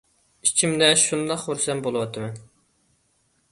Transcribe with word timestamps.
ئىچىمدە 0.47 0.87
شۇنداق 1.01 1.43
خۇرسەن 1.45 1.85
بولۇۋاتىمەن 1.89 2.43